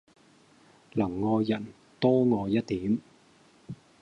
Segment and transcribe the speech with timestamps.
[0.93, 1.67] 能愛人，
[1.99, 2.97] 多愛一點。